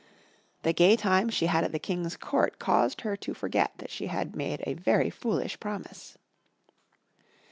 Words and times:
The 0.63 0.73
gay 0.73 0.95
times 0.95 1.35
she 1.35 1.45
had 1.45 1.63
at 1.63 1.73
the 1.73 1.77
King's 1.77 2.17
Court 2.17 2.57
caused 2.57 3.01
her 3.01 3.15
to 3.17 3.35
forget 3.35 3.73
that 3.77 3.91
she 3.91 4.07
had 4.07 4.35
made 4.35 4.63
a 4.65 4.73
very 4.73 5.11
foolish 5.11 5.59
promise. 5.59 6.17